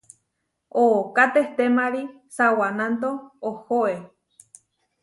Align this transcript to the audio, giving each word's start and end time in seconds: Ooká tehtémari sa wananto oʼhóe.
Ooká 0.83 1.25
tehtémari 1.35 2.03
sa 2.35 2.45
wananto 2.59 3.11
oʼhóe. 3.49 3.93